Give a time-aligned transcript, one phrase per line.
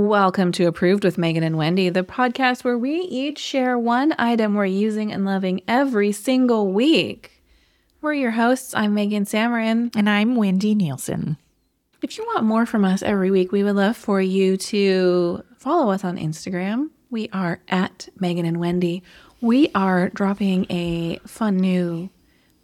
[0.00, 4.54] Welcome to Approved with Megan and Wendy, the podcast where we each share one item
[4.54, 7.42] we're using and loving every single week.
[8.00, 8.76] We're your hosts.
[8.76, 9.94] I'm Megan Samarin.
[9.96, 11.36] And I'm Wendy Nielsen.
[12.00, 15.90] If you want more from us every week, we would love for you to follow
[15.90, 16.90] us on Instagram.
[17.10, 19.02] We are at Megan and Wendy.
[19.40, 22.08] We are dropping a fun new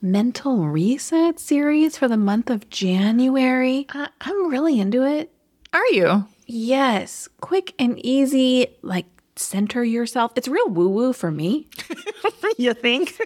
[0.00, 3.88] mental reset series for the month of January.
[3.92, 5.32] Uh, I'm really into it.
[5.72, 6.26] Are you?
[6.46, 10.32] Yes, quick and easy, like center yourself.
[10.36, 11.68] It's real woo woo for me.
[12.58, 13.20] you think?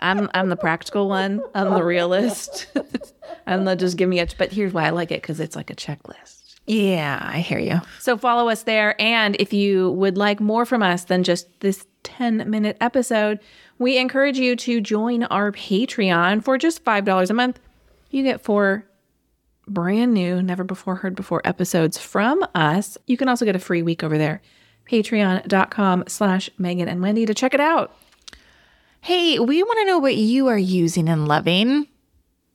[0.00, 1.42] I'm I'm the practical one.
[1.54, 2.66] I'm the realist.
[3.46, 4.26] I'm the just give me a.
[4.38, 6.40] But here's why I like it because it's like a checklist.
[6.66, 7.80] Yeah, I hear you.
[8.00, 11.86] So follow us there, and if you would like more from us than just this
[12.04, 13.38] 10 minute episode,
[13.78, 17.58] we encourage you to join our Patreon for just five dollars a month.
[18.10, 18.86] You get four
[19.66, 22.98] brand new, never before heard before episodes from us.
[23.06, 24.40] You can also get a free week over there.
[24.90, 27.96] Patreon.com slash Megan and Wendy to check it out.
[29.00, 31.88] Hey, we want to know what you are using and loving.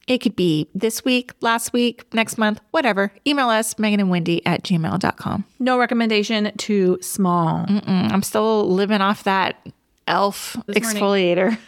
[0.08, 3.14] It could be this week, last week, next month, whatever.
[3.28, 5.46] Email us, Megan and Wendy at gmail.com.
[5.60, 7.66] No recommendation too small.
[7.68, 9.68] Mm-mm, I'm still living off that
[10.08, 11.38] elf this exfoliator.
[11.38, 11.58] Morning.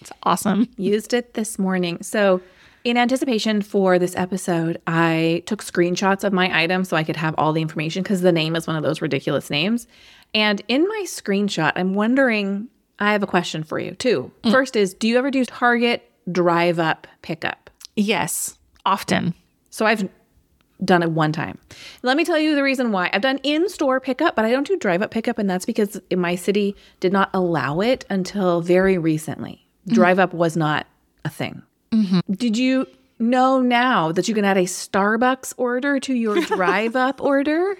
[0.00, 0.68] It's awesome.
[0.76, 2.00] Used it this morning.
[2.02, 2.40] So
[2.88, 7.34] in anticipation for this episode, I took screenshots of my item so I could have
[7.36, 9.86] all the information because the name is one of those ridiculous names.
[10.34, 14.32] And in my screenshot, I'm wondering I have a question for you too.
[14.42, 14.52] Mm.
[14.52, 17.68] First is Do you ever do Target drive up pickup?
[17.94, 19.34] Yes, often.
[19.68, 20.08] So I've
[20.82, 21.58] done it one time.
[22.02, 23.10] Let me tell you the reason why.
[23.12, 25.38] I've done in store pickup, but I don't do drive up pickup.
[25.38, 29.66] And that's because my city did not allow it until very recently.
[29.88, 29.94] Mm.
[29.94, 30.86] Drive up was not
[31.24, 31.62] a thing.
[31.92, 32.32] Mm-hmm.
[32.32, 32.86] Did you
[33.18, 37.78] know now that you can add a Starbucks order to your drive up order?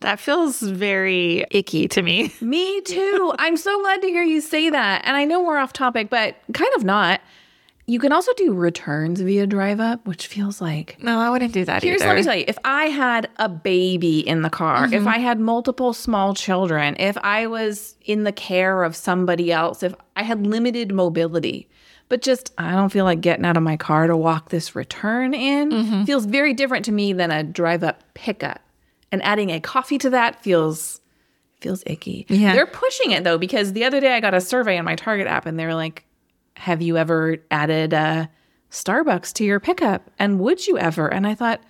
[0.00, 2.32] That feels very icky to me.
[2.40, 3.34] Me too.
[3.38, 5.02] I'm so glad to hear you say that.
[5.04, 7.20] And I know we're off topic, but kind of not.
[7.86, 11.64] You can also do returns via drive up, which feels like no, I wouldn't do
[11.64, 12.10] that Here's either.
[12.10, 14.92] let me tell you: if I had a baby in the car, mm-hmm.
[14.92, 19.82] if I had multiple small children, if I was in the care of somebody else,
[19.82, 21.66] if I had limited mobility,
[22.08, 25.34] but just I don't feel like getting out of my car to walk this return
[25.34, 25.70] in.
[25.70, 26.04] Mm-hmm.
[26.04, 28.60] Feels very different to me than a drive up pickup.
[29.10, 31.00] And adding a coffee to that feels
[31.60, 32.26] feels icky.
[32.28, 32.52] Yeah.
[32.52, 35.26] They're pushing it though because the other day I got a survey on my Target
[35.26, 36.04] app and they were like,
[36.56, 38.30] "Have you ever added a
[38.70, 40.10] Starbucks to your pickup?
[40.18, 41.60] And would you ever?" And I thought,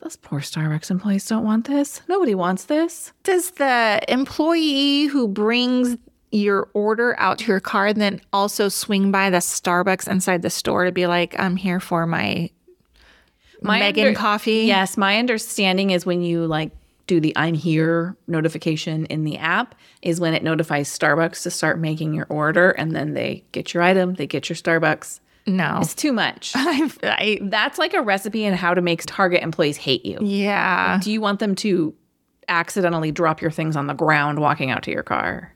[0.00, 2.02] those poor Starbucks employees don't want this.
[2.08, 3.12] Nobody wants this.
[3.24, 5.96] Does the employee who brings
[6.30, 10.50] your order out to your car and then also swing by the Starbucks inside the
[10.50, 12.50] store to be like, I'm here for my,
[13.62, 14.64] my Megan under- coffee.
[14.66, 16.72] Yes, my understanding is when you like
[17.06, 21.78] do the I'm here notification in the app is when it notifies Starbucks to start
[21.78, 25.20] making your order and then they get your item, they get your Starbucks.
[25.46, 25.78] No.
[25.80, 26.52] It's too much.
[26.56, 30.18] I, That's like a recipe in how to make Target employees hate you.
[30.20, 31.00] Yeah.
[31.02, 31.94] Do you want them to
[32.48, 35.54] accidentally drop your things on the ground walking out to your car?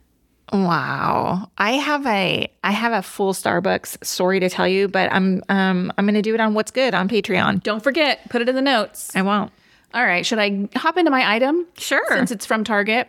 [0.53, 1.51] Wow.
[1.57, 4.05] I have a I have a full Starbucks.
[4.05, 6.95] Sorry to tell you, but I'm um I'm going to do it on what's good
[6.95, 7.63] on Patreon.
[7.63, 9.15] Don't forget, put it in the notes.
[9.17, 9.51] I won't.
[9.95, 11.67] All right, should I hop into my item?
[11.77, 12.05] Sure.
[12.09, 13.09] Since it's from Target.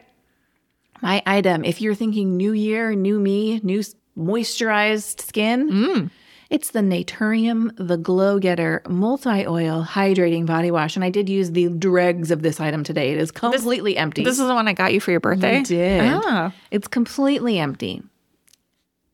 [1.01, 3.83] My item, if you're thinking new year, new me, new
[4.17, 6.09] moisturized skin, mm.
[6.49, 10.95] It's the Naturium The Glow Getter Multi Oil Hydrating Body Wash.
[10.95, 13.11] And I did use the dregs of this item today.
[13.11, 14.23] It is completely this, empty.
[14.23, 15.59] This is the one I got you for your birthday?
[15.59, 16.01] You did.
[16.13, 16.53] Ah.
[16.71, 18.03] It's completely empty.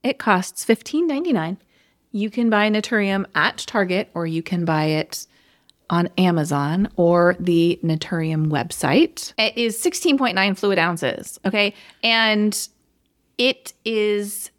[0.03, 1.57] It costs $15.99.
[2.11, 5.27] You can buy Naturium at Target or you can buy it
[5.89, 9.33] on Amazon or the Naturium website.
[9.37, 11.39] It is 16.9 fluid ounces.
[11.45, 11.73] Okay.
[12.03, 12.67] And
[13.37, 14.51] it is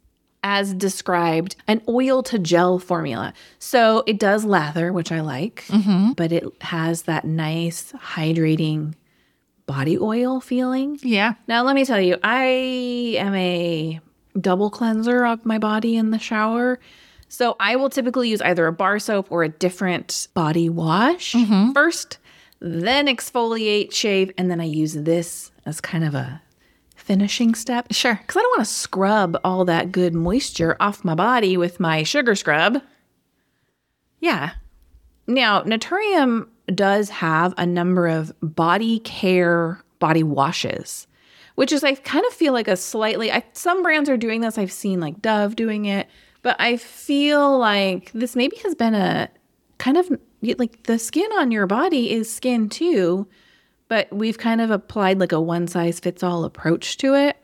[0.42, 3.32] as described, an oil to gel formula.
[3.58, 6.12] So it does lather, which I like, mm-hmm.
[6.12, 8.94] but it has that nice hydrating
[9.66, 10.98] body oil feeling.
[11.02, 11.34] Yeah.
[11.46, 12.44] Now, let me tell you, I
[13.18, 14.00] am a
[14.40, 16.78] double cleanser of my body in the shower.
[17.28, 21.72] So I will typically use either a bar soap or a different body wash mm-hmm.
[21.72, 22.18] first,
[22.58, 26.42] then exfoliate, shave, and then I use this as kind of a
[27.00, 27.92] finishing step.
[27.92, 28.14] Sure.
[28.14, 32.02] Because I don't want to scrub all that good moisture off my body with my
[32.02, 32.82] sugar scrub.
[34.20, 34.52] Yeah.
[35.26, 41.06] Now, Naturium does have a number of body care body washes,
[41.56, 44.58] which is, I kind of feel like a slightly, I, some brands are doing this.
[44.58, 46.08] I've seen like Dove doing it,
[46.42, 49.28] but I feel like this maybe has been a
[49.78, 50.10] kind of
[50.58, 53.26] like the skin on your body is skin too
[53.90, 57.36] but we've kind of applied like a one size fits all approach to it.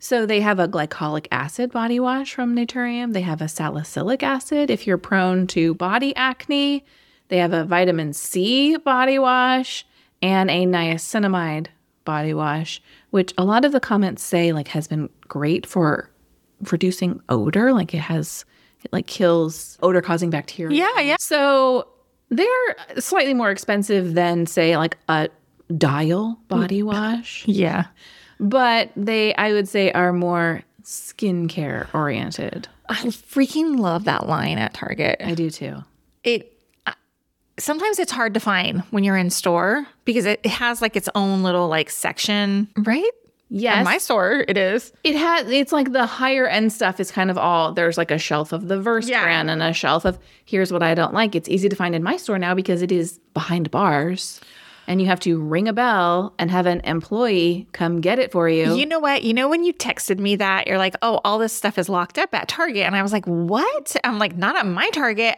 [0.00, 3.12] So they have a glycolic acid body wash from Naturium.
[3.12, 6.84] They have a salicylic acid if you're prone to body acne.
[7.28, 9.86] They have a vitamin C body wash
[10.20, 11.68] and a niacinamide
[12.04, 16.10] body wash, which a lot of the comments say like has been great for
[16.72, 17.72] reducing odor.
[17.72, 18.44] Like it has,
[18.82, 20.76] it like kills odor causing bacteria.
[20.76, 21.16] Yeah, yeah.
[21.20, 21.86] So
[22.30, 25.28] they're slightly more expensive than say like a
[25.76, 26.48] dial mm.
[26.48, 27.86] body wash, Yeah.
[28.40, 32.68] but they I would say are more skincare oriented.
[32.88, 35.20] I freaking love that line at Target.
[35.24, 35.82] I do too.
[36.22, 36.50] It
[37.58, 41.08] sometimes it's hard to find when you're in store because it, it has like its
[41.14, 43.10] own little like section, right?
[43.50, 43.78] Yes.
[43.78, 44.92] In my store, it is.
[45.04, 48.18] It has it's like the higher end stuff is kind of all there's like a
[48.18, 49.22] shelf of the Versed Yeah.
[49.22, 51.34] brand and a shelf of here's what I don't like.
[51.34, 54.40] It's easy to find in my store now because it is behind bars
[54.86, 58.48] and you have to ring a bell and have an employee come get it for
[58.48, 58.74] you.
[58.74, 59.22] You know what?
[59.22, 62.18] You know when you texted me that you're like, "Oh, all this stuff is locked
[62.18, 65.36] up at Target," and I was like, "What?" I'm like, "Not at my Target."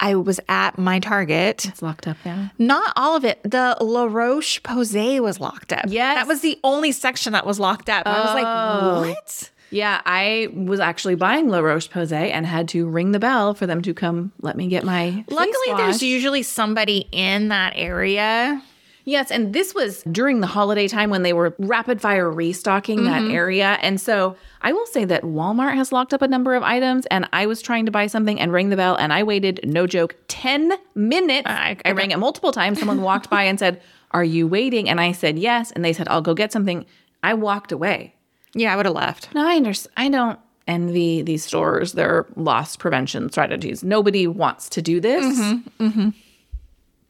[0.00, 1.66] I was at my Target.
[1.66, 2.52] it's locked up now.
[2.56, 3.42] Not all of it.
[3.42, 5.86] The La Roche Posay was locked up.
[5.88, 6.14] Yes.
[6.16, 8.06] that was the only section that was locked up.
[8.06, 9.08] I was like, oh.
[9.08, 13.54] "What?" Yeah, I was actually buying La Roche Posay and had to ring the bell
[13.54, 15.24] for them to come let me get my.
[15.28, 18.62] Luckily, there's usually somebody in that area.
[19.08, 23.22] Yes, and this was during the holiday time when they were rapid fire restocking that
[23.22, 23.30] mm-hmm.
[23.30, 23.78] area.
[23.80, 27.26] And so I will say that Walmart has locked up a number of items, and
[27.32, 30.14] I was trying to buy something and ring the bell, and I waited, no joke,
[30.28, 31.48] 10 minutes.
[31.48, 32.80] I- I, rang it multiple times.
[32.80, 34.90] Someone walked by and said, Are you waiting?
[34.90, 35.70] And I said, Yes.
[35.70, 36.84] And they said, I'll go get something.
[37.22, 38.14] I walked away.
[38.52, 39.34] Yeah, I would have left.
[39.34, 39.94] No, I understand.
[39.96, 43.82] I don't envy these stores, their loss prevention strategies.
[43.82, 45.24] Nobody wants to do this.
[45.24, 46.08] Mm-hmm, mm-hmm.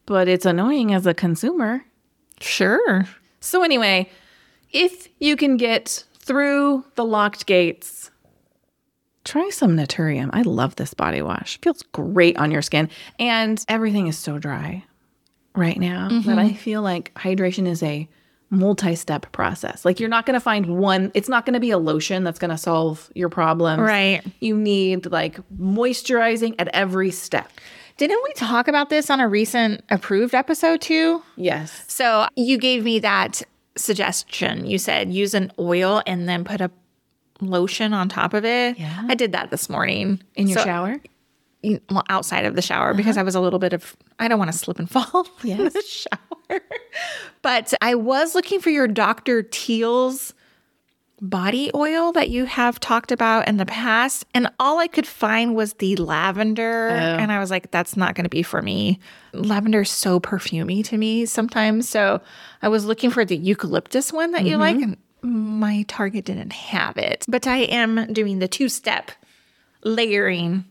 [0.06, 1.84] But it's annoying as a consumer.
[2.40, 3.06] Sure.
[3.40, 4.10] So, anyway,
[4.72, 8.10] if you can get through the locked gates,
[9.24, 10.30] try some Naturium.
[10.32, 11.60] I love this body wash.
[11.60, 12.88] Feels great on your skin.
[13.18, 14.84] And everything is so dry
[15.54, 16.38] right now that mm-hmm.
[16.38, 18.08] I feel like hydration is a
[18.50, 19.84] multi step process.
[19.84, 22.38] Like, you're not going to find one, it's not going to be a lotion that's
[22.38, 23.80] going to solve your problems.
[23.80, 24.22] Right.
[24.40, 27.50] You need like moisturizing at every step.
[27.98, 31.22] Didn't we talk about this on a recent approved episode too?
[31.36, 31.84] Yes.
[31.88, 33.42] So you gave me that
[33.76, 34.66] suggestion.
[34.66, 36.70] You said use an oil and then put a
[37.40, 38.78] lotion on top of it.
[38.78, 39.04] Yeah.
[39.08, 41.00] I did that this morning In your So- shower?
[41.90, 42.96] well, outside of the shower uh-huh.
[42.96, 45.48] because I was a little bit of I don't want to slip and fall in
[45.58, 45.72] Yes.
[45.72, 46.60] the shower.
[47.42, 49.42] but I was looking for your Dr.
[49.42, 50.34] Teal's
[51.20, 55.54] body oil that you have talked about in the past and all I could find
[55.54, 56.94] was the lavender oh.
[56.94, 59.00] and I was like that's not going to be for me.
[59.32, 61.88] Lavender is so perfumey to me sometimes.
[61.88, 62.20] So
[62.62, 64.60] I was looking for the eucalyptus one that you mm-hmm.
[64.60, 67.24] like and my Target didn't have it.
[67.28, 69.10] But I am doing the two-step
[69.84, 70.64] layering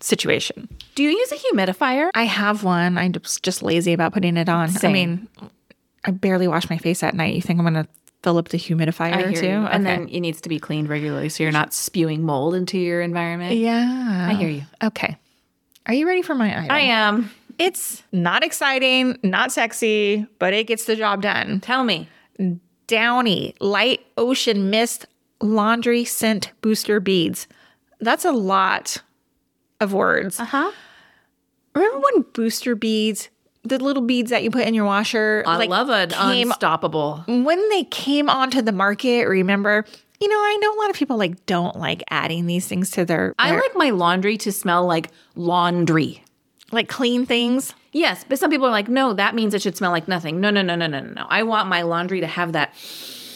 [0.00, 0.68] situation.
[0.94, 2.10] Do you use a humidifier?
[2.14, 2.96] I have one.
[2.96, 4.68] I'm just lazy about putting it on.
[4.70, 4.90] Same.
[4.90, 5.28] I mean,
[6.04, 7.34] I barely wash my face at night.
[7.34, 7.90] You think I'm going to
[8.22, 9.46] fill up the humidifier too?
[9.46, 9.50] you.
[9.52, 9.96] And Okay.
[9.96, 13.56] then it needs to be cleaned regularly so you're not spewing mold into your environment.
[13.56, 14.62] yeah, I hear you.
[14.82, 15.16] Okay.
[15.86, 16.70] Are you ready for my item?
[16.70, 17.30] I am.
[17.58, 21.60] It's not exciting, not sexy, but it gets the job done.
[21.60, 22.08] Tell me.
[22.86, 25.06] Downy Light Ocean Mist
[25.40, 27.46] Laundry Scent Booster Beads.
[28.00, 29.02] That's a lot
[29.80, 30.38] of words.
[30.40, 30.72] Uh huh.
[31.74, 33.28] Remember when booster beads,
[33.64, 37.24] the little beads that you put in your washer, I like, love an came unstoppable.
[37.26, 39.84] when they came onto the market, remember,
[40.20, 43.04] you know, I know a lot of people like don't like adding these things to
[43.04, 46.22] their, I like my laundry to smell like laundry.
[46.72, 47.74] like clean things.
[47.92, 50.40] Yes, but some people are like, no, that means it should smell like nothing.
[50.40, 51.26] No, no, no, no, no, no, no.
[51.28, 52.74] I want my laundry to have that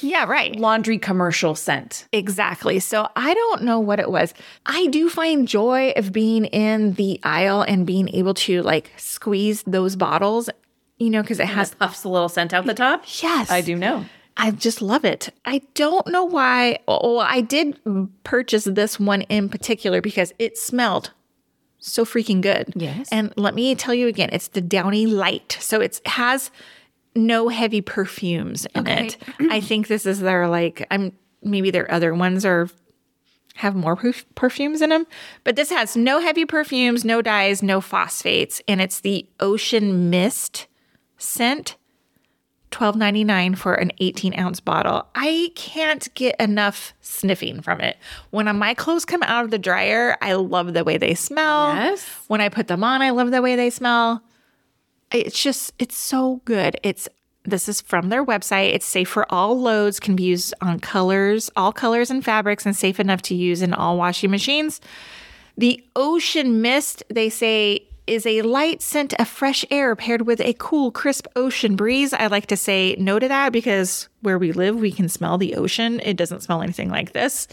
[0.03, 0.55] Yeah, right.
[0.57, 2.07] laundry commercial scent.
[2.13, 2.79] Exactly.
[2.81, 4.35] So I don't know what it was.
[4.67, 9.63] I do find joy of being in the aisle and being able to like squeeze
[9.65, 10.51] those bottles,
[10.99, 13.05] you know, because it has Puffs a little scent out the top.
[13.23, 13.51] yes.
[13.51, 14.05] I do know.
[14.37, 15.29] I just love it.
[15.45, 16.79] I don't know why.
[16.89, 17.79] Oh, I did
[18.25, 21.11] purchase this one in particular because it smelled
[21.79, 22.73] so freaking good.
[22.75, 23.09] Yes.
[23.13, 25.59] And let me tell you again, it's the Downy Light.
[25.61, 26.51] So it has
[27.15, 29.07] no heavy perfumes in Okay.
[29.09, 29.17] it.
[29.51, 32.69] I think this is their like I'm maybe their other ones are
[33.57, 35.07] have more perf- perfumes in them,
[35.45, 40.67] but this has no heavy perfumes, no dyes, no phosphates, and it's the Ocean Mist
[41.19, 41.77] scent.
[42.71, 45.07] Twelve ninety nine for an 18 ounce bottle.
[45.15, 47.99] I can't get enough sniffing from it.
[48.31, 51.75] When my clothes come out of the dryer, I love the way they smell.
[51.75, 52.03] Yes.
[52.29, 54.23] When I put them on, I love the way they smell.
[55.13, 56.79] It's just, it's so good.
[56.83, 57.09] It's
[57.45, 58.73] This is from their website.
[58.73, 62.77] It's safe for all loads, can be used on colors, all colors and fabrics, and
[62.77, 64.81] safe enough to use in all washing machines.
[65.59, 70.55] The ocean mist, they say, is a light scent of fresh air paired with a
[70.55, 72.13] cool, crisp ocean breeze.
[72.13, 75.55] I like to say no to that because where we live, we can smell the
[75.57, 76.01] ocean.
[76.01, 77.49] It doesn't smell anything like this,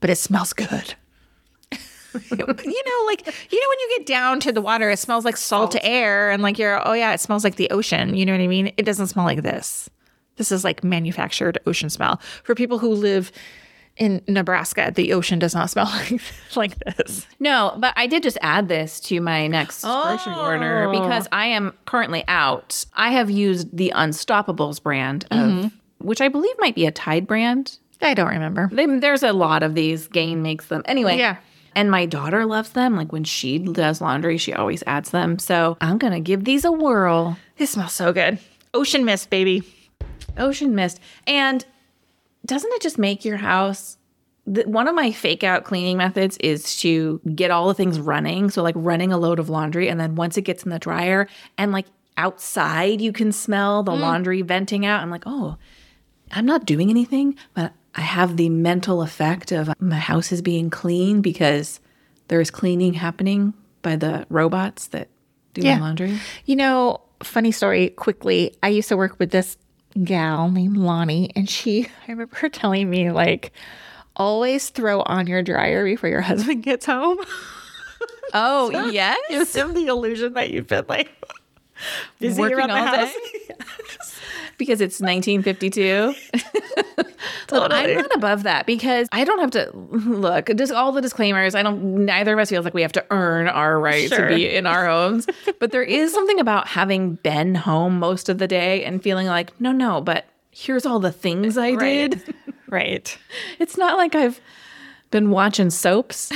[0.00, 0.94] but it smells good.
[2.30, 5.36] you know, like, you know, when you get down to the water, it smells like
[5.36, 8.14] salt, salt air, and like you're, oh yeah, it smells like the ocean.
[8.14, 8.72] You know what I mean?
[8.76, 9.88] It doesn't smell like this.
[10.36, 12.20] This is like manufactured ocean smell.
[12.44, 13.30] For people who live
[13.96, 16.20] in Nebraska, the ocean does not smell like,
[16.56, 17.26] like this.
[17.38, 20.02] No, but I did just add this to my next oh.
[20.04, 22.84] grocery order because I am currently out.
[22.94, 25.68] I have used the Unstoppables brand of, mm-hmm.
[25.98, 27.78] which I believe might be a Tide brand.
[28.02, 28.70] I don't remember.
[28.72, 30.08] They, there's a lot of these.
[30.08, 30.82] Gain makes them.
[30.86, 31.18] Anyway.
[31.18, 31.36] Yeah.
[31.74, 32.96] And my daughter loves them.
[32.96, 35.38] Like when she does laundry, she always adds them.
[35.38, 37.36] So I'm going to give these a whirl.
[37.56, 38.38] They smell so good.
[38.74, 39.62] Ocean mist, baby.
[40.36, 41.00] Ocean mist.
[41.26, 41.64] And
[42.46, 43.98] doesn't it just make your house
[44.46, 48.50] the, one of my fake out cleaning methods is to get all the things running.
[48.50, 51.28] So, like running a load of laundry, and then once it gets in the dryer
[51.56, 51.86] and like
[52.16, 54.00] outside, you can smell the mm.
[54.00, 55.02] laundry venting out.
[55.02, 55.56] I'm like, oh,
[56.32, 60.70] I'm not doing anything, but I have the mental effect of my house is being
[60.70, 61.80] clean because
[62.28, 65.08] there is cleaning happening by the robots that
[65.54, 65.76] do yeah.
[65.76, 66.18] my laundry.
[66.44, 68.54] You know, funny story quickly.
[68.62, 69.56] I used to work with this
[70.04, 73.52] gal named Lonnie, and she, I remember her telling me, like,
[74.16, 77.18] always throw on your dryer before your husband gets home.
[78.32, 79.18] Oh, so yes.
[79.28, 81.10] Gives him the illusion that you've been like
[82.20, 83.12] busy working around all day.
[84.56, 86.14] because it's 1952.
[87.50, 87.92] Totally.
[87.92, 90.50] I'm not above that because I don't have to look.
[90.56, 91.54] Just all the disclaimers.
[91.54, 92.04] I don't.
[92.04, 94.28] Neither of us feels like we have to earn our right sure.
[94.28, 95.26] to be in our homes.
[95.58, 99.58] but there is something about having been home most of the day and feeling like,
[99.60, 100.00] no, no.
[100.00, 102.10] But here's all the things I right.
[102.10, 102.34] did.
[102.68, 103.18] right.
[103.58, 104.40] It's not like I've
[105.10, 106.32] been watching soaps.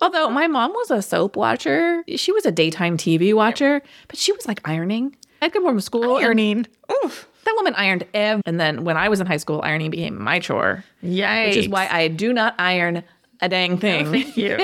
[0.00, 4.32] Although my mom was a soap watcher, she was a daytime TV watcher, but she
[4.32, 5.16] was like ironing.
[5.42, 6.16] I'd come home from school.
[6.16, 6.66] Ironing.
[7.04, 7.28] Oof.
[7.48, 8.42] That woman ironed ev.
[8.44, 10.84] And then when I was in high school, ironing became my chore.
[11.02, 11.46] Yikes.
[11.46, 13.02] Which is why I do not iron
[13.40, 14.06] a dang thing.
[14.06, 14.56] Oh, thank you.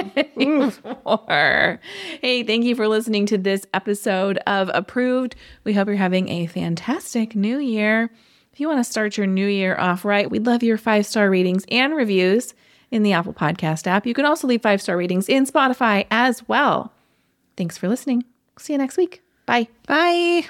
[2.21, 5.35] hey, thank you for listening to this episode of Approved.
[5.65, 8.11] We hope you're having a fantastic new year.
[8.53, 11.31] If you want to start your new year off right, we'd love your five star
[11.31, 12.53] ratings and reviews
[12.91, 14.07] in the Apple Podcast app.
[14.07, 16.93] You can also leave five star ratings in Spotify as well.
[17.57, 18.25] Thanks for listening.
[18.59, 19.23] See you next week.
[19.47, 19.69] Bye.
[19.87, 20.49] Bye.